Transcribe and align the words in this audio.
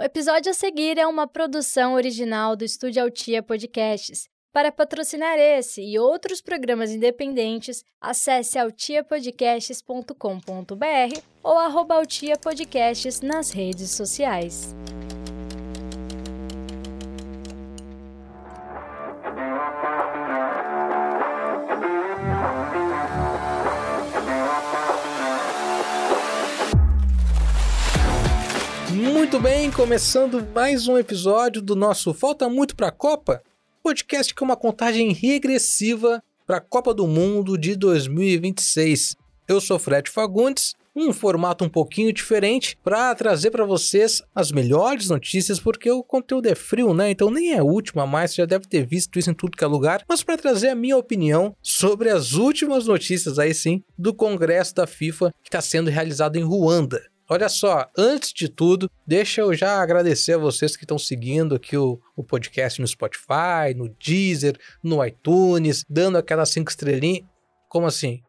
O 0.00 0.02
episódio 0.02 0.50
a 0.50 0.54
seguir 0.54 0.96
é 0.96 1.06
uma 1.06 1.28
produção 1.28 1.92
original 1.92 2.56
do 2.56 2.64
Estúdio 2.64 3.02
Altia 3.02 3.42
Podcasts. 3.42 4.30
Para 4.50 4.72
patrocinar 4.72 5.38
esse 5.38 5.82
e 5.82 5.98
outros 5.98 6.40
programas 6.40 6.90
independentes, 6.90 7.84
acesse 8.00 8.58
altiapodcasts.com.br 8.58 11.20
ou 11.42 11.58
arroba 11.58 11.96
nas 13.20 13.50
redes 13.50 13.90
sociais. 13.90 14.74
Muito 29.20 29.38
bem, 29.38 29.70
começando 29.70 30.42
mais 30.54 30.88
um 30.88 30.96
episódio 30.96 31.60
do 31.60 31.76
nosso 31.76 32.14
Falta 32.14 32.48
Muito 32.48 32.74
Pra 32.74 32.90
Copa, 32.90 33.42
podcast 33.82 34.34
com 34.34 34.46
uma 34.46 34.56
contagem 34.56 35.12
regressiva 35.12 36.22
para 36.46 36.56
a 36.56 36.60
Copa 36.60 36.94
do 36.94 37.06
Mundo 37.06 37.58
de 37.58 37.76
2026. 37.76 39.16
Eu 39.46 39.60
sou 39.60 39.78
Fred 39.78 40.08
Fagundes, 40.08 40.74
um 40.96 41.12
formato 41.12 41.62
um 41.62 41.68
pouquinho 41.68 42.14
diferente 42.14 42.78
para 42.82 43.14
trazer 43.14 43.50
para 43.50 43.66
vocês 43.66 44.22
as 44.34 44.50
melhores 44.50 45.10
notícias, 45.10 45.60
porque 45.60 45.90
o 45.90 46.02
conteúdo 46.02 46.46
é 46.46 46.54
frio, 46.54 46.94
né? 46.94 47.10
Então 47.10 47.30
nem 47.30 47.52
é 47.52 47.58
a 47.58 47.62
última 47.62 48.06
mais, 48.06 48.30
você 48.30 48.36
já 48.36 48.46
deve 48.46 48.66
ter 48.66 48.86
visto 48.86 49.18
isso 49.18 49.30
em 49.30 49.34
tudo 49.34 49.54
que 49.54 49.62
é 49.62 49.66
lugar, 49.66 50.02
mas 50.08 50.22
para 50.22 50.38
trazer 50.38 50.70
a 50.70 50.74
minha 50.74 50.96
opinião 50.96 51.54
sobre 51.60 52.08
as 52.08 52.32
últimas 52.32 52.86
notícias 52.86 53.38
aí 53.38 53.52
sim 53.52 53.84
do 53.98 54.14
Congresso 54.14 54.74
da 54.74 54.86
FIFA 54.86 55.30
que 55.42 55.48
está 55.48 55.60
sendo 55.60 55.90
realizado 55.90 56.36
em 56.36 56.42
Ruanda. 56.42 57.09
Olha 57.32 57.48
só, 57.48 57.88
antes 57.96 58.32
de 58.32 58.48
tudo, 58.48 58.90
deixa 59.06 59.40
eu 59.40 59.54
já 59.54 59.80
agradecer 59.80 60.32
a 60.32 60.38
vocês 60.38 60.76
que 60.76 60.82
estão 60.82 60.98
seguindo 60.98 61.54
aqui 61.54 61.76
o, 61.76 62.00
o 62.16 62.24
podcast 62.24 62.80
no 62.80 62.86
Spotify, 62.88 63.72
no 63.76 63.88
Deezer, 63.88 64.58
no 64.82 65.04
iTunes, 65.04 65.84
dando 65.88 66.18
aquelas 66.18 66.48
cinco 66.48 66.70
estrelinhas. 66.70 67.24
Como 67.68 67.86
assim? 67.86 68.20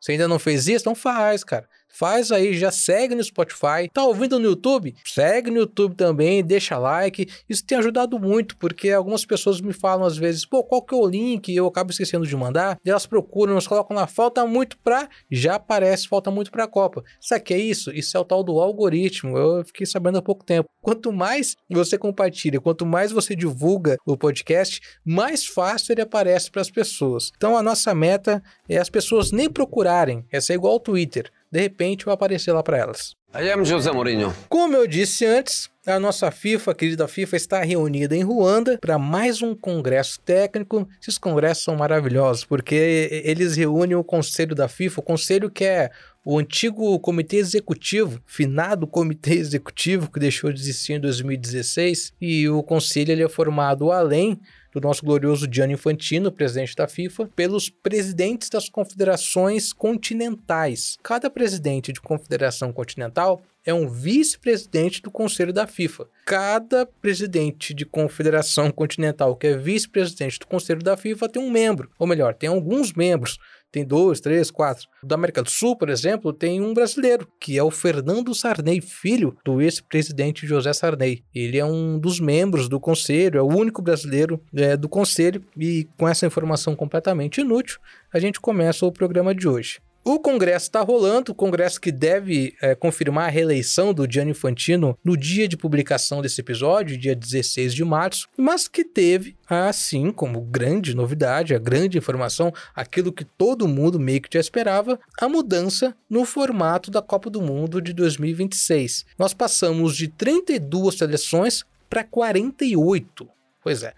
Você 0.00 0.12
ainda 0.12 0.28
não 0.28 0.38
fez 0.38 0.68
isso? 0.68 0.86
Não 0.86 0.94
faz, 0.94 1.42
cara. 1.42 1.68
Faz 1.96 2.32
aí, 2.32 2.54
já 2.54 2.72
segue 2.72 3.14
no 3.14 3.22
Spotify. 3.22 3.88
Tá 3.92 4.04
ouvindo 4.04 4.36
no 4.40 4.46
YouTube? 4.46 4.96
Segue 5.04 5.48
no 5.48 5.58
YouTube 5.58 5.94
também, 5.94 6.42
deixa 6.42 6.76
like. 6.76 7.28
Isso 7.48 7.64
tem 7.64 7.78
ajudado 7.78 8.18
muito, 8.18 8.56
porque 8.56 8.90
algumas 8.90 9.24
pessoas 9.24 9.60
me 9.60 9.72
falam 9.72 10.04
às 10.04 10.16
vezes, 10.16 10.44
pô, 10.44 10.64
qual 10.64 10.82
que 10.82 10.92
é 10.92 10.98
o 10.98 11.06
link? 11.06 11.54
Eu 11.54 11.68
acabo 11.68 11.92
esquecendo 11.92 12.26
de 12.26 12.36
mandar. 12.36 12.80
Elas 12.84 13.06
procuram, 13.06 13.54
nos 13.54 13.68
colocam 13.68 13.96
lá, 13.96 14.08
falta 14.08 14.44
muito 14.44 14.76
pra. 14.78 15.08
Já 15.30 15.54
aparece, 15.54 16.08
falta 16.08 16.32
muito 16.32 16.50
pra 16.50 16.66
Copa. 16.66 17.04
Sabe 17.20 17.44
que 17.44 17.54
é 17.54 17.58
isso? 17.58 17.92
Isso 17.92 18.16
é 18.16 18.20
o 18.20 18.24
tal 18.24 18.42
do 18.42 18.58
algoritmo. 18.58 19.38
Eu 19.38 19.64
fiquei 19.64 19.86
sabendo 19.86 20.18
há 20.18 20.22
pouco 20.22 20.44
tempo. 20.44 20.68
Quanto 20.82 21.12
mais 21.12 21.54
você 21.70 21.96
compartilha, 21.96 22.60
quanto 22.60 22.84
mais 22.84 23.12
você 23.12 23.36
divulga 23.36 23.96
o 24.04 24.16
podcast, 24.16 24.80
mais 25.04 25.46
fácil 25.46 25.92
ele 25.92 26.02
aparece 26.02 26.50
para 26.50 26.60
as 26.60 26.70
pessoas. 26.70 27.30
Então 27.36 27.56
a 27.56 27.62
nossa 27.62 27.94
meta 27.94 28.42
é 28.68 28.78
as 28.78 28.90
pessoas 28.90 29.30
nem 29.30 29.48
procurarem. 29.48 30.26
Essa 30.32 30.52
é 30.52 30.56
igual 30.56 30.72
ao 30.72 30.80
Twitter 30.80 31.30
de 31.54 31.60
repente 31.60 32.04
vai 32.04 32.14
aparecer 32.14 32.50
lá 32.50 32.64
para 32.64 32.78
elas. 32.78 33.14
I 33.32 33.48
am 33.52 33.64
José 33.64 33.92
Mourinho. 33.92 34.34
Como 34.48 34.74
eu 34.74 34.88
disse 34.88 35.24
antes, 35.24 35.70
a 35.86 36.00
nossa 36.00 36.28
FIFA, 36.32 36.72
a 36.72 36.74
querida 36.74 37.06
FIFA, 37.06 37.36
está 37.36 37.62
reunida 37.62 38.16
em 38.16 38.24
Ruanda 38.24 38.76
para 38.80 38.98
mais 38.98 39.40
um 39.40 39.54
congresso 39.54 40.18
técnico. 40.20 40.88
Esses 41.00 41.16
congressos 41.16 41.62
são 41.62 41.76
maravilhosos, 41.76 42.44
porque 42.44 43.22
eles 43.24 43.54
reúnem 43.56 43.94
o 43.94 44.02
conselho 44.02 44.52
da 44.52 44.66
FIFA, 44.66 45.00
o 45.00 45.04
conselho 45.04 45.48
que 45.48 45.64
é 45.64 45.92
o 46.24 46.40
antigo 46.40 46.98
comitê 46.98 47.36
executivo, 47.36 48.20
finado 48.26 48.84
comitê 48.84 49.34
executivo, 49.38 50.10
que 50.10 50.18
deixou 50.18 50.52
de 50.52 50.60
existir 50.60 50.94
em 50.94 51.00
2016, 51.00 52.14
e 52.20 52.48
o 52.48 52.64
conselho 52.64 53.12
ele 53.12 53.22
é 53.22 53.28
formado 53.28 53.92
além 53.92 54.40
do 54.74 54.80
nosso 54.80 55.04
glorioso 55.04 55.46
Gianni 55.46 55.74
Infantino, 55.74 56.32
presidente 56.32 56.74
da 56.74 56.88
FIFA, 56.88 57.30
pelos 57.36 57.70
presidentes 57.70 58.50
das 58.50 58.68
confederações 58.68 59.72
continentais. 59.72 60.98
Cada 61.02 61.30
presidente 61.30 61.92
de 61.92 62.00
confederação 62.00 62.72
continental 62.72 63.40
é 63.64 63.72
um 63.72 63.88
vice-presidente 63.88 65.00
do 65.00 65.10
Conselho 65.10 65.52
da 65.52 65.66
FIFA. 65.66 66.06
Cada 66.26 66.86
presidente 66.86 67.72
de 67.72 67.84
confederação 67.84 68.70
continental 68.70 69.36
que 69.36 69.46
é 69.46 69.56
vice-presidente 69.56 70.38
do 70.38 70.46
Conselho 70.46 70.82
da 70.82 70.96
FIFA 70.96 71.28
tem 71.28 71.42
um 71.42 71.50
membro, 71.50 71.90
ou 71.98 72.06
melhor, 72.06 72.34
tem 72.34 72.48
alguns 72.48 72.92
membros 72.92 73.38
tem 73.74 73.84
dois, 73.84 74.20
três, 74.20 74.52
quatro. 74.52 74.86
Da 75.02 75.16
América 75.16 75.42
do 75.42 75.50
Sul, 75.50 75.76
por 75.76 75.88
exemplo, 75.88 76.32
tem 76.32 76.60
um 76.60 76.72
brasileiro, 76.72 77.26
que 77.40 77.58
é 77.58 77.62
o 77.62 77.72
Fernando 77.72 78.32
Sarney, 78.32 78.80
filho 78.80 79.36
do 79.44 79.60
ex-presidente 79.60 80.46
José 80.46 80.72
Sarney. 80.72 81.24
Ele 81.34 81.58
é 81.58 81.64
um 81.64 81.98
dos 81.98 82.20
membros 82.20 82.68
do 82.68 82.78
conselho, 82.78 83.36
é 83.36 83.42
o 83.42 83.48
único 83.48 83.82
brasileiro 83.82 84.40
é, 84.54 84.76
do 84.76 84.88
conselho, 84.88 85.44
e 85.58 85.88
com 85.98 86.06
essa 86.08 86.24
informação 86.24 86.76
completamente 86.76 87.40
inútil, 87.40 87.80
a 88.12 88.20
gente 88.20 88.40
começa 88.40 88.86
o 88.86 88.92
programa 88.92 89.34
de 89.34 89.48
hoje. 89.48 89.80
O 90.06 90.18
Congresso 90.18 90.66
está 90.66 90.82
rolando, 90.82 91.32
o 91.32 91.34
Congresso 91.34 91.80
que 91.80 91.90
deve 91.90 92.54
é, 92.60 92.74
confirmar 92.74 93.26
a 93.26 93.30
reeleição 93.30 93.94
do 93.94 94.06
Gianni 94.06 94.32
Infantino 94.32 94.98
no 95.02 95.16
dia 95.16 95.48
de 95.48 95.56
publicação 95.56 96.20
desse 96.20 96.42
episódio, 96.42 96.98
dia 96.98 97.16
16 97.16 97.72
de 97.72 97.82
março, 97.82 98.28
mas 98.36 98.68
que 98.68 98.84
teve, 98.84 99.34
assim 99.48 100.12
como 100.12 100.42
grande 100.42 100.94
novidade, 100.94 101.54
a 101.54 101.58
grande 101.58 101.96
informação, 101.96 102.52
aquilo 102.74 103.14
que 103.14 103.24
todo 103.24 103.66
mundo 103.66 103.98
meio 103.98 104.20
que 104.20 104.28
já 104.30 104.40
esperava, 104.40 105.00
a 105.18 105.26
mudança 105.26 105.96
no 106.10 106.26
formato 106.26 106.90
da 106.90 107.00
Copa 107.00 107.30
do 107.30 107.40
Mundo 107.40 107.80
de 107.80 107.94
2026. 107.94 109.06
Nós 109.18 109.32
passamos 109.32 109.96
de 109.96 110.08
32 110.08 110.98
seleções 110.98 111.64
para 111.88 112.04
48. 112.04 113.26
Pois 113.62 113.82
é, 113.82 113.94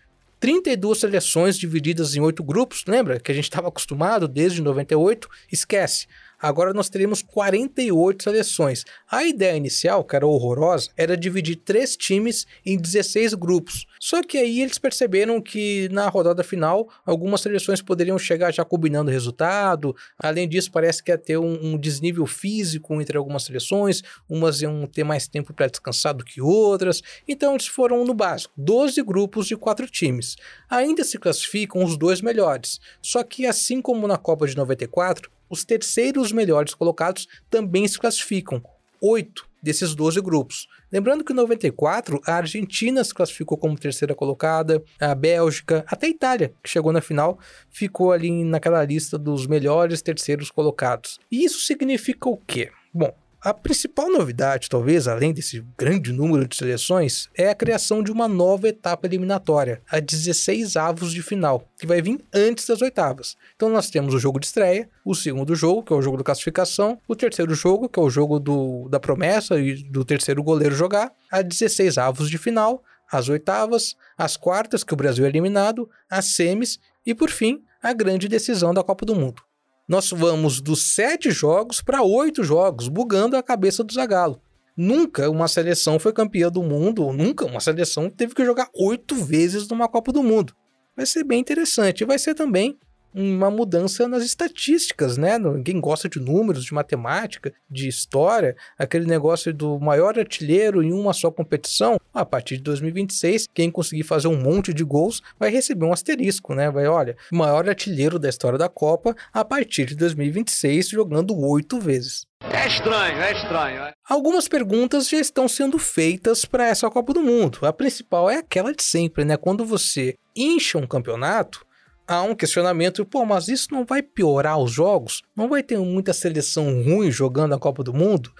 32 0.46 1.00
seleções 1.00 1.58
divididas 1.58 2.14
em 2.14 2.20
oito 2.20 2.40
grupos, 2.44 2.84
lembra 2.86 3.18
que 3.18 3.32
a 3.32 3.34
gente 3.34 3.46
estava 3.46 3.66
acostumado 3.66 4.28
desde 4.28 4.62
98? 4.62 5.28
Esquece. 5.50 6.06
Agora 6.40 6.72
nós 6.72 6.88
teremos 6.88 7.22
48 7.22 8.22
seleções. 8.22 8.84
A 9.10 9.24
ideia 9.24 9.56
inicial, 9.56 10.04
que 10.04 10.14
era 10.14 10.26
horrorosa, 10.26 10.90
era 10.96 11.16
dividir 11.16 11.56
três 11.56 11.96
times 11.96 12.46
em 12.64 12.76
16 12.76 13.34
grupos. 13.34 13.86
Só 14.00 14.22
que 14.22 14.36
aí 14.36 14.60
eles 14.60 14.78
perceberam 14.78 15.40
que 15.40 15.88
na 15.90 16.08
rodada 16.08 16.44
final 16.44 16.88
algumas 17.04 17.40
seleções 17.40 17.80
poderiam 17.80 18.18
chegar 18.18 18.52
já 18.52 18.64
combinando 18.64 19.10
resultado. 19.10 19.96
Além 20.18 20.48
disso, 20.48 20.70
parece 20.70 21.02
que 21.02 21.10
ia 21.10 21.18
ter 21.18 21.38
um, 21.38 21.72
um 21.72 21.78
desnível 21.78 22.26
físico 22.26 23.00
entre 23.00 23.16
algumas 23.16 23.44
seleções, 23.44 24.02
umas 24.28 24.60
iam 24.60 24.86
ter 24.86 25.04
mais 25.04 25.26
tempo 25.26 25.52
para 25.52 25.68
descansar 25.68 26.14
do 26.14 26.24
que 26.24 26.40
outras. 26.40 27.02
Então 27.26 27.54
eles 27.54 27.66
foram 27.66 28.04
no 28.04 28.14
básico: 28.14 28.52
12 28.56 29.02
grupos 29.02 29.46
de 29.46 29.56
quatro 29.56 29.86
times. 29.88 30.36
Ainda 30.68 31.02
se 31.02 31.18
classificam 31.18 31.82
os 31.82 31.96
dois 31.96 32.20
melhores. 32.20 32.80
Só 33.00 33.22
que 33.22 33.46
assim 33.46 33.80
como 33.80 34.06
na 34.06 34.16
Copa 34.16 34.46
de 34.46 34.56
94, 34.56 35.30
os 35.48 35.64
terceiros 35.64 36.32
melhores 36.32 36.74
colocados 36.74 37.26
também 37.50 37.86
se 37.86 37.98
classificam, 37.98 38.62
oito 39.00 39.46
desses 39.62 39.94
12 39.94 40.20
grupos. 40.20 40.68
Lembrando 40.92 41.24
que 41.24 41.32
em 41.32 41.36
94 41.36 42.20
a 42.24 42.34
Argentina 42.34 43.02
se 43.02 43.12
classificou 43.12 43.58
como 43.58 43.76
terceira 43.76 44.14
colocada, 44.14 44.82
a 45.00 45.14
Bélgica, 45.14 45.84
até 45.88 46.06
a 46.06 46.10
Itália, 46.10 46.54
que 46.62 46.70
chegou 46.70 46.92
na 46.92 47.00
final, 47.00 47.38
ficou 47.68 48.12
ali 48.12 48.44
naquela 48.44 48.84
lista 48.84 49.18
dos 49.18 49.46
melhores 49.46 50.00
terceiros 50.00 50.50
colocados. 50.50 51.18
E 51.30 51.44
isso 51.44 51.58
significa 51.60 52.28
o 52.28 52.36
quê? 52.36 52.70
Bom, 52.94 53.12
a 53.40 53.54
principal 53.54 54.10
novidade, 54.10 54.68
talvez, 54.68 55.06
além 55.06 55.32
desse 55.32 55.64
grande 55.78 56.12
número 56.12 56.48
de 56.48 56.56
seleções, 56.56 57.28
é 57.36 57.48
a 57.48 57.54
criação 57.54 58.02
de 58.02 58.10
uma 58.10 58.26
nova 58.26 58.68
etapa 58.68 59.06
eliminatória, 59.06 59.80
a 59.88 60.00
16 60.00 60.76
avos 60.76 61.12
de 61.12 61.22
final, 61.22 61.68
que 61.78 61.86
vai 61.86 62.02
vir 62.02 62.18
antes 62.34 62.66
das 62.66 62.82
oitavas. 62.82 63.36
Então 63.54 63.68
nós 63.68 63.90
temos 63.90 64.14
o 64.14 64.18
jogo 64.18 64.40
de 64.40 64.46
estreia, 64.46 64.88
o 65.04 65.14
segundo 65.14 65.54
jogo, 65.54 65.82
que 65.82 65.92
é 65.92 65.96
o 65.96 66.02
jogo 66.02 66.16
da 66.16 66.24
classificação, 66.24 66.98
o 67.06 67.14
terceiro 67.14 67.54
jogo, 67.54 67.88
que 67.88 68.00
é 68.00 68.02
o 68.02 68.10
jogo 68.10 68.40
do, 68.40 68.88
da 68.88 68.98
promessa 68.98 69.58
e 69.58 69.82
do 69.84 70.04
terceiro 70.04 70.42
goleiro 70.42 70.74
jogar, 70.74 71.12
a 71.30 71.42
16 71.42 71.98
avos 71.98 72.28
de 72.30 72.38
final, 72.38 72.82
as 73.10 73.28
oitavas, 73.28 73.94
as 74.18 74.36
quartas, 74.36 74.82
que 74.82 74.92
o 74.94 74.96
Brasil 74.96 75.24
é 75.24 75.28
eliminado, 75.28 75.88
as 76.10 76.24
semis 76.24 76.80
e, 77.04 77.14
por 77.14 77.30
fim, 77.30 77.62
a 77.82 77.92
grande 77.92 78.28
decisão 78.28 78.74
da 78.74 78.82
Copa 78.82 79.06
do 79.06 79.14
Mundo 79.14 79.42
nós 79.88 80.10
vamos 80.10 80.60
dos 80.60 80.82
sete 80.82 81.30
jogos 81.30 81.80
para 81.80 82.02
oito 82.02 82.42
jogos, 82.42 82.88
bugando 82.88 83.36
a 83.36 83.42
cabeça 83.42 83.84
do 83.84 83.92
Zagallo. 83.92 84.40
Nunca 84.76 85.30
uma 85.30 85.48
seleção 85.48 85.98
foi 85.98 86.12
campeã 86.12 86.50
do 86.50 86.62
mundo, 86.62 87.10
nunca 87.12 87.46
uma 87.46 87.60
seleção 87.60 88.10
teve 88.10 88.34
que 88.34 88.44
jogar 88.44 88.68
oito 88.74 89.14
vezes 89.14 89.66
numa 89.68 89.88
Copa 89.88 90.12
do 90.12 90.22
Mundo. 90.22 90.54
Vai 90.96 91.06
ser 91.06 91.24
bem 91.24 91.40
interessante. 91.40 92.04
Vai 92.04 92.18
ser 92.18 92.34
também 92.34 92.78
uma 93.16 93.50
mudança 93.50 94.06
nas 94.06 94.22
estatísticas, 94.22 95.16
né? 95.16 95.38
Quem 95.64 95.80
gosta 95.80 96.06
de 96.06 96.20
números, 96.20 96.64
de 96.64 96.74
matemática, 96.74 97.52
de 97.70 97.88
história, 97.88 98.54
aquele 98.78 99.06
negócio 99.06 99.54
do 99.54 99.80
maior 99.80 100.18
artilheiro 100.18 100.82
em 100.82 100.92
uma 100.92 101.14
só 101.14 101.30
competição, 101.30 101.98
a 102.12 102.26
partir 102.26 102.58
de 102.58 102.62
2026, 102.64 103.46
quem 103.54 103.70
conseguir 103.70 104.02
fazer 104.02 104.28
um 104.28 104.38
monte 104.38 104.74
de 104.74 104.84
gols 104.84 105.22
vai 105.38 105.50
receber 105.50 105.86
um 105.86 105.92
asterisco, 105.92 106.54
né? 106.54 106.70
Vai, 106.70 106.86
olha, 106.86 107.16
maior 107.32 107.66
artilheiro 107.66 108.18
da 108.18 108.28
história 108.28 108.58
da 108.58 108.68
Copa 108.68 109.16
a 109.32 109.44
partir 109.44 109.86
de 109.86 109.96
2026, 109.96 110.90
jogando 110.90 111.34
oito 111.38 111.80
vezes. 111.80 112.26
É 112.42 112.66
estranho, 112.66 113.18
é 113.18 113.32
estranho. 113.32 113.82
É. 113.82 113.92
Algumas 114.08 114.46
perguntas 114.46 115.08
já 115.08 115.18
estão 115.18 115.48
sendo 115.48 115.78
feitas 115.78 116.44
para 116.44 116.66
essa 116.66 116.90
Copa 116.90 117.14
do 117.14 117.22
Mundo. 117.22 117.60
A 117.62 117.72
principal 117.72 118.28
é 118.28 118.36
aquela 118.36 118.74
de 118.74 118.82
sempre, 118.82 119.24
né? 119.24 119.36
Quando 119.36 119.64
você 119.64 120.14
incha 120.34 120.76
um 120.76 120.86
campeonato, 120.86 121.64
há 122.06 122.22
um 122.22 122.34
questionamento, 122.34 123.04
pô, 123.04 123.24
mas 123.24 123.48
isso 123.48 123.68
não 123.72 123.84
vai 123.84 124.02
piorar 124.02 124.58
os 124.58 124.70
jogos? 124.70 125.22
Não 125.34 125.48
vai 125.48 125.62
ter 125.62 125.78
muita 125.78 126.12
seleção 126.12 126.82
ruim 126.82 127.10
jogando 127.10 127.54
a 127.54 127.58
Copa 127.58 127.82
do 127.82 127.92
Mundo? 127.92 128.32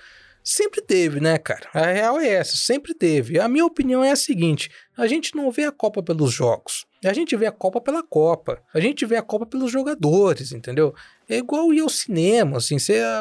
Sempre 0.42 0.80
teve, 0.80 1.18
né, 1.18 1.38
cara? 1.38 1.68
A 1.74 1.86
real 1.86 2.20
é 2.20 2.28
essa, 2.28 2.56
sempre 2.56 2.94
teve. 2.94 3.40
A 3.40 3.48
minha 3.48 3.66
opinião 3.66 4.04
é 4.04 4.12
a 4.12 4.16
seguinte: 4.16 4.70
a 4.96 5.06
gente 5.08 5.34
não 5.34 5.50
vê 5.50 5.64
a 5.64 5.72
Copa 5.72 6.02
pelos 6.04 6.32
jogos. 6.32 6.86
A 7.04 7.12
gente 7.12 7.36
vê 7.36 7.46
a 7.46 7.52
Copa 7.52 7.80
pela 7.80 8.02
Copa. 8.02 8.62
A 8.72 8.78
gente 8.78 9.04
vê 9.04 9.16
a 9.16 9.22
Copa 9.22 9.44
pelos 9.44 9.72
jogadores, 9.72 10.52
entendeu? 10.52 10.94
É 11.28 11.38
igual 11.38 11.73
ir 11.73 11.81
ao 11.81 11.88
cinema, 11.88 12.58
assim, 12.58 12.76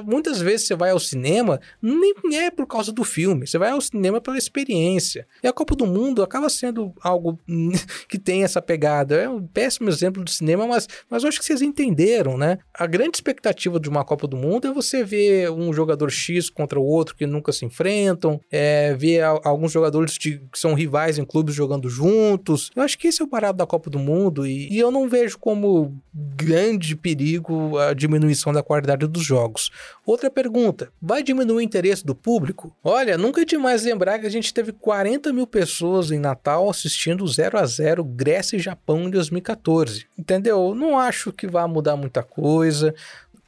muitas 0.06 0.40
vezes 0.40 0.68
você 0.68 0.76
vai 0.76 0.92
ao 0.92 1.00
cinema, 1.00 1.60
nem 1.82 2.14
é 2.38 2.52
por 2.52 2.68
causa 2.68 2.92
do 2.92 3.04
filme, 3.04 3.48
você 3.48 3.58
vai 3.58 3.72
ao 3.72 3.82
cinema 3.82 4.22
pela 4.22 4.38
experiência. 4.38 5.28
E 5.44 5.48
a 5.48 5.54
Copa 5.54 5.76
do 5.76 5.88
Mundo 5.88 6.22
acaba 6.22 6.48
sendo 6.50 6.94
algo 7.02 7.40
que 8.08 8.20
tem 8.20 8.44
essa 8.44 8.62
pegada. 8.62 9.16
É 9.16 9.28
um 9.28 9.46
péssimo 9.46 9.90
exemplo 9.90 10.24
do 10.24 10.30
cinema, 10.30 10.68
mas, 10.68 10.88
mas 11.10 11.24
eu 11.24 11.30
acho 11.30 11.40
que 11.40 11.46
vocês 11.46 11.62
entenderam, 11.62 12.38
né? 12.38 12.60
A 12.74 12.86
grande 12.86 13.18
expectativa 13.18 13.80
de 13.80 13.90
uma 13.90 14.06
Copa 14.06 14.28
do 14.28 14.38
Mundo 14.38 14.68
é 14.68 14.72
você 14.72 15.04
ver 15.04 15.50
um 15.50 15.74
jogador 15.74 16.12
X 16.12 16.50
contra 16.50 16.80
o 16.80 16.86
outro 16.86 17.16
que 17.16 17.26
nunca 17.26 17.52
se 17.52 17.66
enfrentam, 17.66 18.40
é, 18.52 18.94
ver 18.94 19.24
alguns 19.24 19.72
jogadores 19.72 20.14
de, 20.14 20.40
que 20.52 20.60
são 20.60 20.76
rivais 20.76 21.18
em 21.18 21.26
clubes 21.26 21.56
jogando 21.56 21.90
juntos. 21.90 22.70
Eu 22.76 22.84
acho 22.84 22.98
que 23.00 23.08
esse 23.08 23.22
é 23.22 23.26
o 23.26 23.28
parado 23.28 23.58
da 23.58 23.66
Copa 23.66 23.90
do 23.90 23.98
Mundo 23.98 24.46
e, 24.46 24.72
e 24.72 24.78
eu 24.78 24.92
não 24.92 25.10
vejo 25.10 25.40
como 25.40 25.98
grande 26.14 26.96
perigo 26.96 27.78
a 27.80 27.95
diminuição 27.96 28.54
da 28.54 28.62
qualidade 28.62 29.08
dos 29.08 29.24
jogos. 29.24 29.72
Outra 30.06 30.30
pergunta: 30.30 30.92
vai 31.02 31.24
diminuir 31.24 31.58
o 31.58 31.62
interesse 31.62 32.06
do 32.06 32.14
público? 32.14 32.76
Olha, 32.84 33.18
nunca 33.18 33.42
é 33.42 33.46
demais 33.46 33.84
lembrar 33.84 34.20
que 34.20 34.28
a 34.28 34.30
gente 34.30 34.54
teve 34.54 34.72
40 34.72 35.34
mil 35.34 35.48
pessoas 35.48 36.12
em 36.12 36.20
Natal 36.20 36.70
assistindo 36.70 37.26
0 37.28 37.58
a 37.58 37.66
0 37.66 38.04
Grécia 38.04 38.58
e 38.58 38.60
Japão 38.60 39.04
em 39.04 39.10
2014. 39.10 40.06
Entendeu? 40.18 40.76
Não 40.76 41.00
acho 41.00 41.32
que 41.32 41.48
vá 41.48 41.68
mudar 41.68 41.96
muita 41.96 42.22
coisa. 42.22 42.94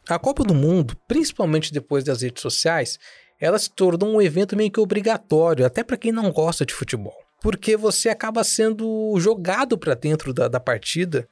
A 0.09 0.17
Copa 0.17 0.43
do 0.43 0.55
Mundo, 0.55 0.95
principalmente 1.07 1.73
depois 1.73 2.03
das 2.03 2.21
redes 2.21 2.41
sociais, 2.41 2.97
ela 3.39 3.59
se 3.59 3.69
tornou 3.69 4.15
um 4.15 4.21
evento 4.21 4.55
meio 4.55 4.71
que 4.71 4.79
obrigatório, 4.79 5.65
até 5.65 5.83
para 5.83 5.97
quem 5.97 6.11
não 6.11 6.31
gosta 6.31 6.65
de 6.65 6.73
futebol 6.73 7.26
porque 7.41 7.77
você 7.77 8.09
acaba 8.09 8.43
sendo 8.43 9.13
jogado 9.19 9.77
para 9.77 9.93
dentro 9.93 10.33
da, 10.33 10.47
da, 10.47 10.59
partida. 10.59 11.27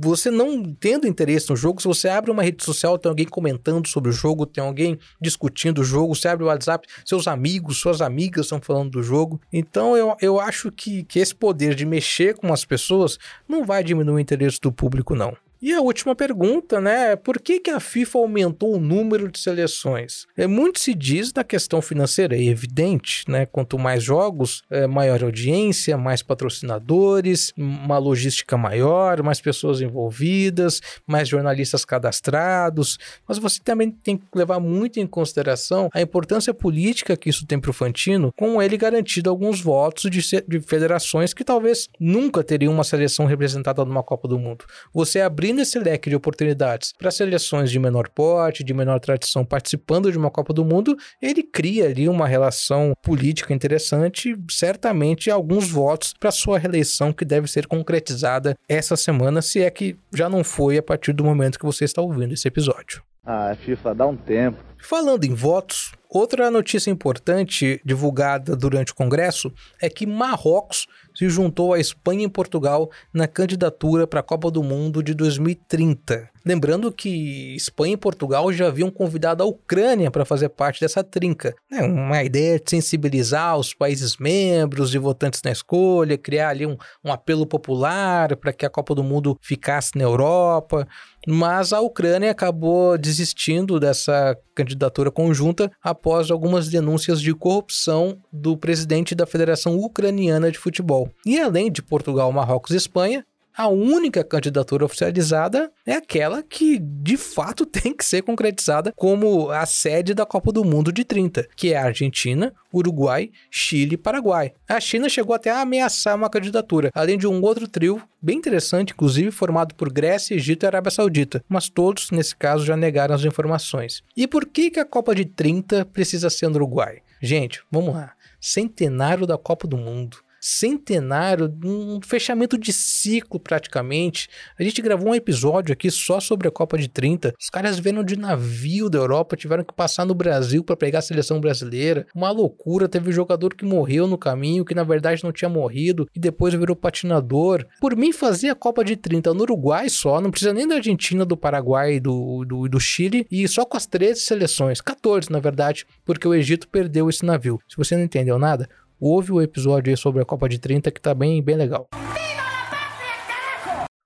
Você 0.00 0.30
não 0.30 0.74
tendo 0.74 1.06
interesse 1.06 1.48
no 1.50 1.56
jogo, 1.56 1.80
se 1.80 1.88
você 1.88 2.08
abre 2.08 2.30
uma 2.30 2.42
rede 2.42 2.64
social, 2.64 2.98
tem 2.98 3.08
alguém 3.08 3.26
comentando 3.26 3.86
sobre 3.88 4.10
o 4.10 4.12
jogo, 4.12 4.46
tem 4.46 4.62
alguém 4.62 4.98
discutindo 5.20 5.80
o 5.80 5.84
jogo, 5.84 6.14
você 6.14 6.28
abre 6.28 6.44
o 6.44 6.48
WhatsApp, 6.48 6.88
seus 7.04 7.28
amigos, 7.28 7.78
suas 7.78 8.00
amigas 8.00 8.46
estão 8.46 8.60
falando 8.60 8.90
do 8.90 9.02
jogo. 9.02 9.40
Então 9.52 9.96
eu, 9.96 10.16
eu 10.20 10.40
acho 10.40 10.72
que, 10.72 11.04
que 11.04 11.18
esse 11.18 11.34
poder 11.34 11.74
de 11.74 11.86
mexer 11.86 12.34
com 12.34 12.52
as 12.52 12.64
pessoas 12.64 13.18
não 13.48 13.64
vai 13.64 13.84
diminuir 13.84 14.16
o 14.16 14.20
interesse 14.20 14.60
do 14.60 14.72
público, 14.72 15.14
não. 15.14 15.36
E 15.62 15.72
a 15.72 15.80
última 15.80 16.14
pergunta, 16.14 16.80
né? 16.80 17.16
Por 17.16 17.40
que, 17.40 17.58
que 17.58 17.70
a 17.70 17.80
FIFA 17.80 18.18
aumentou 18.18 18.74
o 18.74 18.80
número 18.80 19.30
de 19.30 19.38
seleções? 19.38 20.26
É, 20.36 20.46
muito 20.46 20.78
se 20.78 20.92
diz 20.94 21.32
da 21.32 21.42
questão 21.42 21.80
financeira, 21.80 22.36
é 22.36 22.44
evidente, 22.44 23.24
né? 23.28 23.46
Quanto 23.46 23.78
mais 23.78 24.02
jogos, 24.02 24.62
é, 24.70 24.86
maior 24.86 25.24
audiência, 25.24 25.96
mais 25.96 26.22
patrocinadores, 26.22 27.50
uma 27.56 27.96
logística 27.96 28.58
maior, 28.58 29.22
mais 29.22 29.40
pessoas 29.40 29.80
envolvidas, 29.80 30.80
mais 31.06 31.28
jornalistas 31.28 31.84
cadastrados. 31.84 32.98
Mas 33.26 33.38
você 33.38 33.58
também 33.64 33.90
tem 33.90 34.18
que 34.18 34.24
levar 34.34 34.60
muito 34.60 35.00
em 35.00 35.06
consideração 35.06 35.88
a 35.94 36.02
importância 36.02 36.52
política 36.52 37.16
que 37.16 37.30
isso 37.30 37.46
tem 37.46 37.58
para 37.58 37.70
o 37.70 37.74
Fantino, 37.74 38.32
com 38.36 38.60
ele 38.60 38.76
garantido 38.76 39.30
alguns 39.30 39.62
votos 39.62 40.10
de, 40.10 40.20
de 40.46 40.60
federações 40.60 41.32
que 41.32 41.42
talvez 41.42 41.88
nunca 41.98 42.44
teriam 42.44 42.72
uma 42.72 42.84
seleção 42.84 43.24
representada 43.24 43.82
numa 43.82 44.02
Copa 44.02 44.28
do 44.28 44.38
Mundo. 44.38 44.66
Você 44.92 45.22
abrir 45.22 45.53
abrindo 45.54 45.60
esse 45.60 45.78
leque 45.78 46.10
de 46.10 46.16
oportunidades 46.16 46.92
para 46.98 47.10
seleções 47.10 47.70
de 47.70 47.78
menor 47.78 48.08
porte, 48.08 48.64
de 48.64 48.74
menor 48.74 48.98
tradição 48.98 49.44
participando 49.44 50.10
de 50.10 50.18
uma 50.18 50.30
Copa 50.30 50.52
do 50.52 50.64
Mundo, 50.64 50.96
ele 51.22 51.42
cria 51.42 51.86
ali 51.86 52.08
uma 52.08 52.26
relação 52.26 52.92
política 53.02 53.54
interessante, 53.54 54.36
certamente 54.50 55.30
alguns 55.30 55.70
votos 55.70 56.12
para 56.18 56.32
sua 56.32 56.58
reeleição 56.58 57.12
que 57.12 57.24
deve 57.24 57.46
ser 57.46 57.66
concretizada 57.66 58.56
essa 58.68 58.96
semana, 58.96 59.40
se 59.40 59.62
é 59.62 59.70
que 59.70 59.96
já 60.12 60.28
não 60.28 60.42
foi 60.42 60.78
a 60.78 60.82
partir 60.82 61.12
do 61.12 61.24
momento 61.24 61.58
que 61.58 61.64
você 61.64 61.84
está 61.84 62.02
ouvindo 62.02 62.34
esse 62.34 62.48
episódio. 62.48 63.02
Ah, 63.24 63.56
FIFA, 63.58 63.94
dá 63.94 64.06
um 64.06 64.16
tempo. 64.16 64.58
Falando 64.78 65.24
em 65.24 65.34
votos, 65.34 65.92
outra 66.14 66.50
notícia 66.50 66.90
importante 66.90 67.80
divulgada 67.84 68.54
durante 68.54 68.92
o 68.92 68.94
Congresso 68.94 69.52
é 69.82 69.90
que 69.90 70.06
Marrocos 70.06 70.86
se 71.14 71.28
juntou 71.28 71.72
à 71.74 71.80
Espanha 71.80 72.24
e 72.24 72.28
Portugal 72.28 72.90
na 73.12 73.26
candidatura 73.26 74.06
para 74.06 74.20
a 74.20 74.22
Copa 74.22 74.50
do 74.50 74.62
Mundo 74.62 75.02
de 75.02 75.12
2030. 75.14 76.30
Lembrando 76.44 76.92
que 76.92 77.54
Espanha 77.54 77.94
e 77.94 77.96
Portugal 77.96 78.52
já 78.52 78.66
haviam 78.66 78.90
convidado 78.90 79.42
a 79.42 79.46
Ucrânia 79.46 80.10
para 80.10 80.26
fazer 80.26 80.50
parte 80.50 80.80
dessa 80.80 81.02
trinca. 81.02 81.54
É 81.72 81.82
uma 81.82 82.22
ideia 82.22 82.60
de 82.60 82.68
sensibilizar 82.68 83.56
os 83.56 83.72
países 83.72 84.18
membros 84.18 84.94
e 84.94 84.98
votantes 84.98 85.40
na 85.42 85.50
escolha, 85.50 86.18
criar 86.18 86.50
ali 86.50 86.66
um, 86.66 86.76
um 87.02 87.10
apelo 87.10 87.46
popular 87.46 88.36
para 88.36 88.52
que 88.52 88.66
a 88.66 88.70
Copa 88.70 88.94
do 88.94 89.02
Mundo 89.02 89.38
ficasse 89.40 89.92
na 89.96 90.04
Europa. 90.04 90.86
Mas 91.26 91.72
a 91.72 91.80
Ucrânia 91.80 92.30
acabou 92.30 92.98
desistindo 92.98 93.80
dessa 93.80 94.36
candidatura 94.54 95.10
conjunta 95.10 95.70
após 95.82 96.30
algumas 96.30 96.68
denúncias 96.68 97.20
de 97.20 97.34
corrupção 97.34 98.18
do 98.32 98.56
presidente 98.56 99.14
da 99.14 99.26
Federação 99.26 99.76
Ucraniana 99.78 100.50
de 100.50 100.58
Futebol. 100.58 101.10
E 101.26 101.40
além 101.40 101.70
de 101.70 101.82
Portugal, 101.82 102.30
Marrocos 102.32 102.70
e 102.70 102.76
Espanha, 102.76 103.24
a 103.56 103.68
única 103.68 104.24
candidatura 104.24 104.84
oficializada 104.84 105.70
é 105.86 105.94
aquela 105.94 106.42
que 106.42 106.78
de 106.78 107.16
fato 107.16 107.64
tem 107.64 107.94
que 107.96 108.04
ser 108.04 108.22
concretizada 108.22 108.92
como 108.96 109.50
a 109.50 109.64
sede 109.64 110.12
da 110.12 110.26
Copa 110.26 110.50
do 110.50 110.64
Mundo 110.64 110.92
de 110.92 111.04
30, 111.04 111.48
que 111.54 111.72
é 111.72 111.76
a 111.76 111.84
Argentina, 111.84 112.52
Uruguai, 112.72 113.30
Chile 113.50 113.94
e 113.94 113.98
Paraguai. 113.98 114.52
A 114.68 114.80
China 114.80 115.08
chegou 115.08 115.34
até 115.34 115.50
a 115.50 115.60
ameaçar 115.60 116.16
uma 116.16 116.28
candidatura, 116.28 116.90
além 116.92 117.16
de 117.16 117.28
um 117.28 117.40
outro 117.42 117.68
trio 117.68 118.02
bem 118.20 118.38
interessante, 118.38 118.92
inclusive 118.92 119.30
formado 119.30 119.74
por 119.74 119.92
Grécia, 119.92 120.34
Egito 120.34 120.64
e 120.64 120.66
Arábia 120.66 120.90
Saudita, 120.90 121.44
mas 121.48 121.68
todos, 121.68 122.10
nesse 122.10 122.34
caso, 122.34 122.64
já 122.64 122.76
negaram 122.76 123.14
as 123.14 123.24
informações. 123.24 124.02
E 124.16 124.26
por 124.26 124.46
que, 124.46 124.70
que 124.70 124.80
a 124.80 124.84
Copa 124.84 125.14
de 125.14 125.24
30 125.24 125.84
precisa 125.86 126.28
ser 126.28 126.48
no 126.48 126.56
Uruguai? 126.56 127.02
Gente, 127.22 127.62
vamos 127.70 127.94
lá. 127.94 128.14
Centenário 128.40 129.26
da 129.26 129.38
Copa 129.38 129.68
do 129.68 129.76
Mundo 129.76 130.24
centenário, 130.44 131.50
um 131.64 132.00
fechamento 132.02 132.58
de 132.58 132.70
ciclo 132.70 133.40
praticamente. 133.40 134.28
A 134.58 134.62
gente 134.62 134.82
gravou 134.82 135.08
um 135.08 135.14
episódio 135.14 135.72
aqui 135.72 135.90
só 135.90 136.20
sobre 136.20 136.46
a 136.46 136.50
Copa 136.50 136.76
de 136.76 136.86
30. 136.86 137.32
Os 137.40 137.48
caras 137.48 137.78
vieram 137.78 138.04
de 138.04 138.14
navio 138.14 138.90
da 138.90 138.98
Europa, 138.98 139.36
tiveram 139.36 139.64
que 139.64 139.72
passar 139.72 140.04
no 140.04 140.14
Brasil 140.14 140.62
para 140.62 140.76
pegar 140.76 140.98
a 140.98 141.02
seleção 141.02 141.40
brasileira. 141.40 142.06
Uma 142.14 142.30
loucura, 142.30 142.86
teve 142.86 143.08
um 143.08 143.12
jogador 143.12 143.54
que 143.54 143.64
morreu 143.64 144.06
no 144.06 144.18
caminho, 144.18 144.66
que 144.66 144.74
na 144.74 144.84
verdade 144.84 145.24
não 145.24 145.32
tinha 145.32 145.48
morrido 145.48 146.06
e 146.14 146.20
depois 146.20 146.52
virou 146.52 146.76
patinador. 146.76 147.64
Por 147.80 147.96
mim, 147.96 148.12
fazer 148.12 148.50
a 148.50 148.54
Copa 148.54 148.84
de 148.84 148.96
30 148.96 149.32
no 149.32 149.44
Uruguai 149.44 149.88
só, 149.88 150.20
não 150.20 150.30
precisa 150.30 150.52
nem 150.52 150.68
da 150.68 150.74
Argentina, 150.74 151.24
do 151.24 151.38
Paraguai 151.38 151.94
e 151.94 152.00
do, 152.00 152.44
do, 152.44 152.68
do 152.68 152.80
Chile, 152.80 153.26
e 153.30 153.48
só 153.48 153.64
com 153.64 153.78
as 153.78 153.86
13 153.86 154.20
seleções, 154.20 154.82
14 154.82 155.30
na 155.30 155.40
verdade, 155.40 155.86
porque 156.04 156.28
o 156.28 156.34
Egito 156.34 156.68
perdeu 156.68 157.08
esse 157.08 157.24
navio. 157.24 157.58
Se 157.66 157.78
você 157.78 157.96
não 157.96 158.04
entendeu 158.04 158.38
nada, 158.38 158.68
Houve 158.98 159.32
o 159.32 159.42
episódio 159.42 159.90
aí 159.90 159.96
sobre 159.96 160.22
a 160.22 160.24
Copa 160.24 160.48
de 160.48 160.58
30 160.58 160.90
que 160.90 161.00
tá 161.00 161.14
bem, 161.14 161.42
bem 161.42 161.56
legal. 161.56 161.88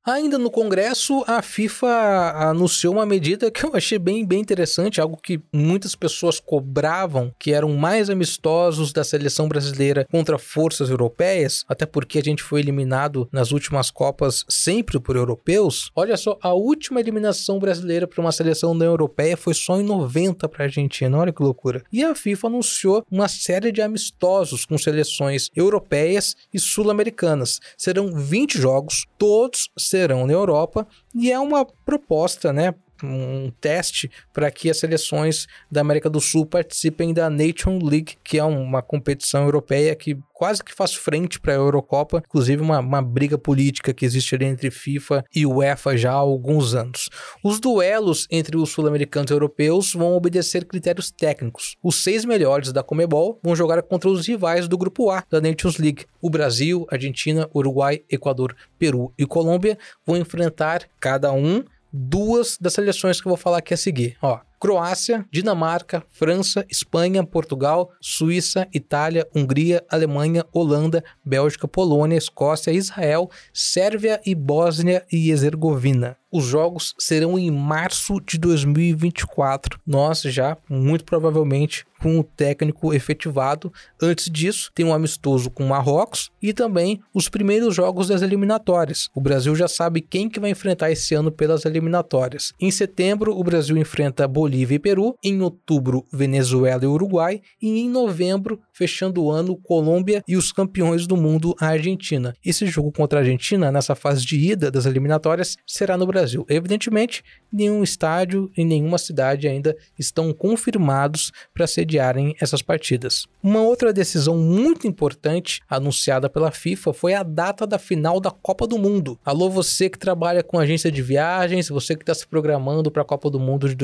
Ainda 0.09 0.39
no 0.39 0.51
Congresso, 0.51 1.23
a 1.27 1.43
FIFA 1.43 2.33
anunciou 2.35 2.95
uma 2.95 3.05
medida 3.05 3.51
que 3.51 3.63
eu 3.63 3.77
achei 3.77 3.99
bem, 3.99 4.25
bem 4.25 4.41
interessante, 4.41 5.03
algo 5.03 5.19
que 5.23 5.39
muitas 5.53 5.95
pessoas 5.95 6.41
cobravam, 6.41 7.31
que 7.39 7.53
eram 7.53 7.77
mais 7.77 8.09
amistosos 8.09 8.91
da 8.91 9.05
seleção 9.05 9.47
brasileira 9.47 10.07
contra 10.11 10.39
forças 10.39 10.89
europeias, 10.89 11.63
até 11.69 11.85
porque 11.85 12.19
a 12.19 12.23
gente 12.23 12.43
foi 12.43 12.61
eliminado 12.61 13.29
nas 13.31 13.53
últimas 13.53 13.91
Copas 13.91 14.47
sempre 14.49 14.99
por 14.99 15.15
europeus. 15.15 15.91
Olha 15.95 16.17
só, 16.17 16.39
a 16.41 16.55
última 16.55 17.01
eliminação 17.01 17.59
brasileira 17.59 18.07
para 18.07 18.23
uma 18.23 18.33
seleção 18.33 18.73
não 18.73 18.87
europeia 18.87 19.37
foi 19.37 19.53
só 19.53 19.79
em 19.79 19.85
90 19.85 20.49
para 20.49 20.65
a 20.65 20.69
Argentina, 20.69 21.19
olha 21.19 21.35
que 21.35 21.43
loucura. 21.43 21.83
E 21.93 22.03
a 22.03 22.15
FIFA 22.15 22.47
anunciou 22.47 23.05
uma 23.11 23.29
série 23.29 23.71
de 23.71 23.83
amistosos 23.83 24.65
com 24.65 24.79
seleções 24.79 25.51
europeias 25.55 26.35
e 26.51 26.59
sul-americanas. 26.59 27.61
Serão 27.77 28.15
20 28.15 28.59
jogos, 28.59 29.05
todos 29.19 29.69
serão 29.77 29.98
na 30.27 30.33
Europa 30.33 30.87
e 31.15 31.33
é 31.33 31.39
uma 31.39 31.65
proposta, 31.65 32.53
né, 32.53 32.75
um 33.03 33.51
teste 33.61 34.11
para 34.33 34.51
que 34.51 34.71
as 34.71 34.79
seleções 34.79 35.47
da 35.71 35.81
América 35.81 36.11
do 36.11 36.21
Sul 36.21 36.47
participem 36.47 37.13
da 37.13 37.31
Nation 37.31 37.79
League, 37.83 38.17
que 38.23 38.39
é 38.39 38.45
uma 38.45 38.83
competição 38.83 39.45
europeia 39.45 39.95
que 39.95 40.17
quase 40.39 40.63
que 40.63 40.73
faz 40.73 40.95
frente 40.95 41.41
para 41.41 41.53
a 41.53 41.57
Eurocopa, 41.57 42.23
inclusive 42.25 42.63
uma, 42.63 42.79
uma 42.79 43.03
briga 43.03 43.37
política 43.37 43.93
que 43.93 44.05
existe 44.05 44.37
ali 44.37 44.45
entre 44.45 44.71
FIFA 44.71 45.25
e 45.35 45.45
UEFA 45.45 45.97
já 45.97 46.13
há 46.13 46.15
alguns 46.15 46.77
anos. 46.77 47.11
Os 47.43 47.59
duelos 47.59 48.29
entre 48.31 48.57
os 48.57 48.71
sul-americanos 48.71 49.33
e 49.33 49.35
europeus 49.35 49.93
vão 49.93 50.13
obedecer 50.15 50.65
critérios 50.65 51.11
técnicos. 51.11 51.75
Os 51.83 52.05
seis 52.05 52.25
melhores 52.25 52.73
da 52.73 52.85
Comebol 52.85 53.41
vão 53.43 53.57
jogar 53.57 53.83
contra 53.83 54.09
os 54.09 54.29
rivais 54.29 54.69
do 54.69 54.79
grupo 54.79 55.11
A 55.11 55.25
da 55.29 55.41
Nations 55.41 55.77
League. 55.77 56.07
O 56.21 56.31
Brasil, 56.31 56.87
Argentina, 56.89 57.51
Uruguai, 57.53 58.03
Equador, 58.09 58.55
Peru 58.79 59.13
e 59.19 59.27
Colômbia 59.27 59.77
vão 60.07 60.17
enfrentar 60.17 60.89
cada 61.01 61.33
um 61.33 61.65
duas 61.93 62.57
das 62.61 62.75
seleções 62.75 63.21
que 63.21 63.27
eu 63.27 63.31
vou 63.31 63.37
falar 63.37 63.59
aqui 63.59 63.75
a 63.75 63.77
seguir. 63.77 64.17
Ó, 64.23 64.41
Croácia, 64.59 65.27
Dinamarca, 65.31 66.03
França, 66.11 66.65
Espanha, 66.69 67.25
Portugal, 67.25 67.91
Suíça, 68.01 68.67
Itália, 68.73 69.27
Hungria, 69.35 69.85
Alemanha, 69.89 70.45
Holanda, 70.53 71.03
Bélgica, 71.25 71.69
Polônia, 71.69 72.17
Escócia, 72.17 72.73
Israel, 72.73 73.31
Sérvia 73.53 74.21
e 74.27 74.35
Bósnia 74.35 75.05
e 75.13 75.31
Herzegovina. 75.31 76.17
Os 76.31 76.45
jogos 76.45 76.95
serão 76.99 77.39
em 77.39 77.51
março 77.51 78.21
de 78.21 78.37
2024. 78.37 79.81
Nós 79.87 80.21
já, 80.21 80.59
muito 80.69 81.03
provavelmente, 81.03 81.87
com 82.03 82.19
o 82.19 82.23
técnico 82.23 82.93
efetivado. 82.93 83.73
Antes 84.01 84.31
disso, 84.31 84.71
tem 84.75 84.85
um 84.85 84.93
amistoso 84.93 85.51
com 85.51 85.65
Marrocos 85.65 86.31
e 86.41 86.53
também 86.53 87.01
os 87.15 87.31
primeiros 87.31 87.75
jogos 87.75 88.09
das 88.09 88.21
eliminatórias. 88.21 89.09
O 89.15 89.23
Brasil 89.23 89.57
já 89.57 89.67
sabe 89.67 90.03
quem 90.03 90.29
que 90.29 90.39
vai 90.39 90.51
enfrentar 90.51 90.91
esse 90.91 91.15
ano 91.15 91.33
pelas 91.33 91.65
eliminatórias. 91.65 92.53
Em 92.61 92.71
setembro, 92.71 93.35
o 93.35 93.43
Brasil 93.43 93.79
enfrenta 93.79 94.29
Bolívia 94.29 94.48
e 94.55 94.79
Peru. 94.79 95.15
Em 95.23 95.41
outubro, 95.41 96.05
Venezuela 96.13 96.85
e 96.85 96.87
Uruguai. 96.87 97.41
E 97.61 97.81
em 97.81 97.89
novembro, 97.89 98.61
fechando 98.73 99.23
o 99.23 99.31
ano, 99.31 99.57
Colômbia 99.57 100.23
e 100.27 100.37
os 100.37 100.53
campeões 100.53 101.07
do 101.07 101.17
mundo, 101.17 101.55
a 101.61 101.67
Argentina. 101.67 102.35
Esse 102.45 102.67
jogo 102.67 102.93
contra 102.93 103.19
a 103.19 103.23
Argentina, 103.23 103.71
nessa 103.73 103.95
fase 103.95 104.25
de 104.25 104.39
ida 104.39 104.71
das 104.71 104.87
eliminatórias, 104.87 105.57
será 105.67 105.97
no 105.97 106.07
Brasil. 106.07 106.47
Evidentemente, 106.49 107.23
nenhum 107.53 107.83
estádio 107.83 108.51
e 108.57 108.65
nenhuma 108.65 108.99
cidade 108.99 109.49
ainda 109.49 109.77
estão 109.99 110.33
confirmados 110.33 111.33
para 111.53 111.67
sediarem 111.67 112.35
essas 112.41 112.63
partidas. 112.63 113.27
Uma 113.43 113.63
outra 113.63 113.93
decisão 113.93 114.37
muito 114.37 114.87
importante 114.87 115.61
anunciada 115.69 116.29
pela 116.29 116.51
FIFA 116.51 116.93
foi 116.93 117.15
a 117.15 117.23
data 117.23 117.67
da 117.67 117.79
final 117.79 118.21
da 118.21 118.31
Copa 118.31 118.67
do 118.67 118.79
Mundo. 118.79 119.19
Alô, 119.25 119.49
você 119.51 119.89
que 119.89 119.99
trabalha 119.99 120.43
com 120.43 120.59
agência 120.59 120.91
de 120.91 121.03
viagens, 121.03 121.69
você 121.69 121.95
que 121.95 122.03
está 122.03 122.15
se 122.15 122.27
programando 122.27 122.91
para 122.91 123.03
a 123.03 123.05
Copa 123.05 123.31
do 123.31 123.41
Mundo 123.41 123.69
de 123.69 123.75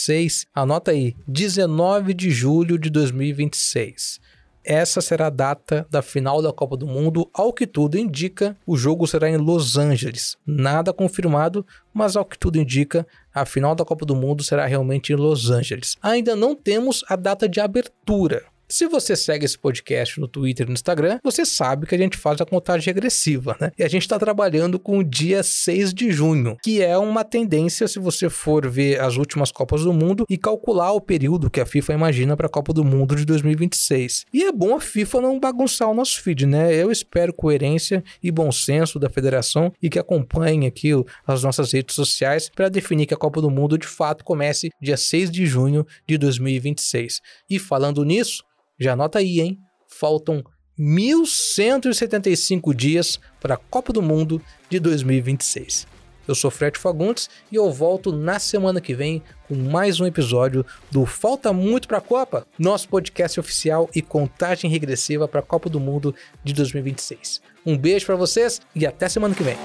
2026, 0.00 0.46
anota 0.54 0.90
aí, 0.90 1.14
19 1.26 2.14
de 2.14 2.30
julho 2.30 2.78
de 2.78 2.90
2026 2.90 4.20
essa 4.62 5.00
será 5.00 5.28
a 5.28 5.30
data 5.30 5.86
da 5.90 6.02
final 6.02 6.42
da 6.42 6.52
Copa 6.52 6.76
do 6.76 6.86
Mundo. 6.86 7.28
Ao 7.32 7.52
que 7.52 7.66
tudo 7.66 7.98
indica, 7.98 8.56
o 8.66 8.76
jogo 8.76 9.06
será 9.06 9.28
em 9.28 9.36
Los 9.36 9.78
Angeles. 9.78 10.36
Nada 10.46 10.92
confirmado, 10.92 11.66
mas 11.92 12.14
ao 12.14 12.24
que 12.24 12.38
tudo 12.38 12.58
indica, 12.58 13.06
a 13.34 13.44
final 13.46 13.74
da 13.74 13.84
Copa 13.84 14.04
do 14.04 14.14
Mundo 14.14 14.42
será 14.42 14.66
realmente 14.66 15.12
em 15.12 15.16
Los 15.16 15.50
Angeles. 15.50 15.96
Ainda 16.02 16.36
não 16.36 16.54
temos 16.54 17.02
a 17.08 17.16
data 17.16 17.48
de 17.48 17.58
abertura. 17.58 18.44
Se 18.70 18.86
você 18.86 19.16
segue 19.16 19.44
esse 19.44 19.58
podcast 19.58 20.20
no 20.20 20.28
Twitter 20.28 20.64
e 20.64 20.68
no 20.68 20.74
Instagram, 20.74 21.18
você 21.24 21.44
sabe 21.44 21.88
que 21.88 21.94
a 21.96 21.98
gente 21.98 22.16
faz 22.16 22.40
a 22.40 22.46
contagem 22.46 22.86
regressiva, 22.86 23.56
né? 23.60 23.72
E 23.76 23.82
a 23.82 23.88
gente 23.88 24.02
está 24.02 24.16
trabalhando 24.16 24.78
com 24.78 24.98
o 24.98 25.02
dia 25.02 25.42
6 25.42 25.92
de 25.92 26.12
junho, 26.12 26.56
que 26.62 26.80
é 26.80 26.96
uma 26.96 27.24
tendência 27.24 27.88
se 27.88 27.98
você 27.98 28.30
for 28.30 28.68
ver 28.68 29.00
as 29.00 29.16
últimas 29.16 29.50
Copas 29.50 29.82
do 29.82 29.92
Mundo 29.92 30.24
e 30.30 30.38
calcular 30.38 30.92
o 30.92 31.00
período 31.00 31.50
que 31.50 31.60
a 31.60 31.66
FIFA 31.66 31.94
imagina 31.94 32.36
para 32.36 32.46
a 32.46 32.50
Copa 32.50 32.72
do 32.72 32.84
Mundo 32.84 33.16
de 33.16 33.24
2026. 33.24 34.26
E 34.32 34.44
é 34.44 34.52
bom 34.52 34.76
a 34.76 34.80
FIFA 34.80 35.20
não 35.20 35.40
bagunçar 35.40 35.90
o 35.90 35.94
nosso 35.94 36.22
feed, 36.22 36.46
né? 36.46 36.72
Eu 36.72 36.92
espero 36.92 37.34
coerência 37.34 38.04
e 38.22 38.30
bom 38.30 38.52
senso 38.52 39.00
da 39.00 39.10
federação 39.10 39.72
e 39.82 39.90
que 39.90 39.98
acompanhem 39.98 40.68
aqui 40.68 40.90
as 41.26 41.42
nossas 41.42 41.72
redes 41.72 41.96
sociais 41.96 42.48
para 42.48 42.68
definir 42.68 43.06
que 43.06 43.14
a 43.14 43.16
Copa 43.16 43.40
do 43.40 43.50
Mundo 43.50 43.76
de 43.76 43.88
fato 43.88 44.24
comece 44.24 44.70
dia 44.80 44.96
6 44.96 45.28
de 45.28 45.44
junho 45.44 45.84
de 46.06 46.16
2026. 46.16 47.20
E 47.50 47.58
falando 47.58 48.04
nisso, 48.04 48.44
já 48.80 48.94
anota 48.94 49.18
aí, 49.18 49.40
hein? 49.40 49.58
Faltam 49.86 50.42
1175 50.78 52.74
dias 52.74 53.20
para 53.38 53.54
a 53.54 53.58
Copa 53.58 53.92
do 53.92 54.00
Mundo 54.00 54.40
de 54.70 54.80
2026. 54.80 55.86
Eu 56.26 56.34
sou 56.34 56.50
Fred 56.50 56.78
Fagundes 56.78 57.28
e 57.50 57.56
eu 57.56 57.70
volto 57.70 58.12
na 58.12 58.38
semana 58.38 58.80
que 58.80 58.94
vem 58.94 59.22
com 59.48 59.54
mais 59.54 60.00
um 60.00 60.06
episódio 60.06 60.64
do 60.90 61.04
Falta 61.04 61.52
Muito 61.52 61.88
para 61.88 61.98
a 61.98 62.00
Copa, 62.00 62.46
nosso 62.58 62.88
podcast 62.88 63.38
oficial 63.38 63.90
e 63.94 64.00
contagem 64.00 64.70
regressiva 64.70 65.26
para 65.28 65.40
a 65.40 65.42
Copa 65.42 65.68
do 65.68 65.80
Mundo 65.80 66.14
de 66.42 66.54
2026. 66.54 67.42
Um 67.66 67.76
beijo 67.76 68.06
para 68.06 68.16
vocês 68.16 68.60
e 68.74 68.86
até 68.86 69.08
semana 69.08 69.34
que 69.34 69.42
vem. 69.42 69.56